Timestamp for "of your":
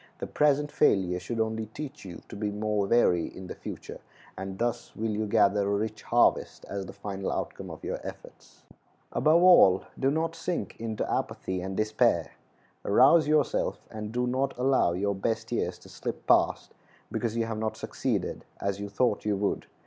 7.69-7.99